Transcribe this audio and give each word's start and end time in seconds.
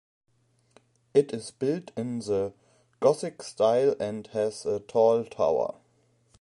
It 1.13 1.31
is 1.31 1.51
built 1.51 1.91
in 1.95 2.17
the 2.21 2.55
Gothic 3.01 3.43
style 3.43 3.93
and 3.99 4.25
has 4.31 4.65
a 4.65 4.79
tall 4.79 5.23
tower. 5.25 5.75